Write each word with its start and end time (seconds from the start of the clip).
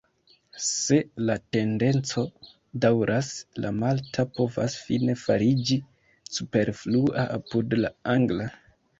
Se 0.67 0.95
la 1.29 1.33
tendenco 1.55 2.21
daŭras, 2.85 3.27
la 3.65 3.71
malta 3.81 4.25
povas 4.37 4.77
fine 4.85 5.15
fariĝi 5.25 5.77
superflua 6.39 7.27
apud 7.37 7.77
la 7.83 7.93
angla. 8.15 8.49